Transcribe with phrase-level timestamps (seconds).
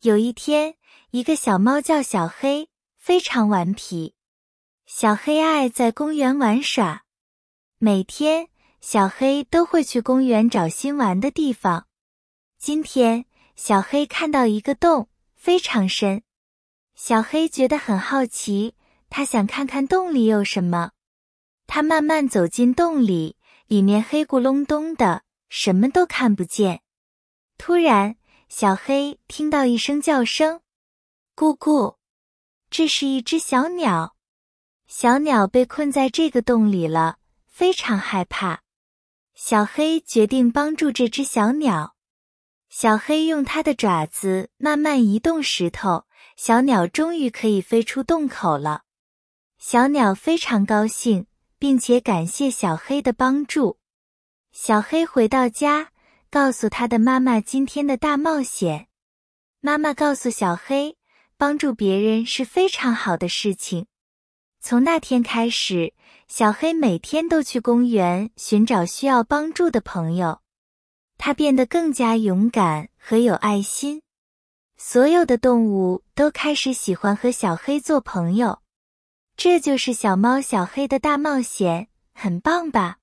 [0.00, 0.76] 有一天，
[1.10, 4.14] 一个小猫叫小黑，非常顽皮。
[4.86, 7.02] 小黑爱在公园玩耍，
[7.78, 8.48] 每天
[8.80, 11.88] 小黑都会去公园找新玩的地方。
[12.58, 13.24] 今天，
[13.56, 16.22] 小黑看到一个洞，非常深。
[16.94, 18.76] 小黑觉得很好奇，
[19.10, 20.92] 他想看看洞里有什么。
[21.66, 23.36] 他慢慢走进洞里，
[23.66, 26.82] 里面黑咕隆咚的，什么都看不见。
[27.58, 28.16] 突然，
[28.48, 30.62] 小黑听到一声叫声
[31.36, 31.96] ，“咕咕”，
[32.70, 34.16] 这是一只小鸟。
[34.86, 38.62] 小鸟被困在这个洞里了，非常害怕。
[39.34, 41.94] 小黑决定帮助这只小鸟。
[42.70, 48.84] 小黑用它的爪子慢慢移动石头，小鸟终于可以飞出洞口了。
[49.58, 51.26] 小鸟非常高兴，
[51.58, 53.78] 并且感谢小黑的帮助。
[54.52, 55.92] 小黑回到家。
[56.30, 58.88] 告诉他的妈妈今天的大冒险。
[59.60, 60.96] 妈妈告诉小黑，
[61.36, 63.86] 帮助别人是非常好的事情。
[64.60, 65.94] 从那天开始，
[66.26, 70.40] 小黑每天都去公园寻找需要帮助的朋友。
[71.16, 74.02] 他变得更加勇敢和有爱心。
[74.76, 78.60] 所有的动物都开始喜欢和小黑做朋友。
[79.36, 82.98] 这就是小猫小黑的大冒险，很棒吧？